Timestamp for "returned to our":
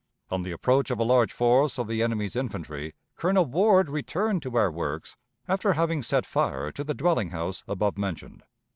3.87-4.71